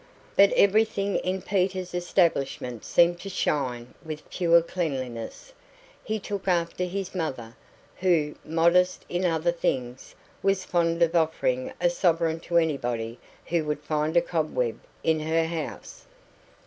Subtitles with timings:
[0.35, 5.53] But everything in Peter's establishment seemed to shine with pure cleanliness;
[6.03, 7.55] he took after his mother,
[7.97, 13.81] who, modest in other things, was fond of offering a sovereign to anybody who would
[13.83, 16.05] find a cobweb in her house.